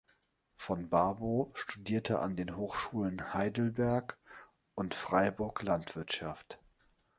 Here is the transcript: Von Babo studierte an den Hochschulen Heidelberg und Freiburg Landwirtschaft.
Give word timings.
Von 0.55 0.89
Babo 0.89 1.51
studierte 1.53 2.21
an 2.21 2.35
den 2.35 2.57
Hochschulen 2.57 3.35
Heidelberg 3.35 4.17
und 4.73 4.95
Freiburg 4.95 5.61
Landwirtschaft. 5.61 6.59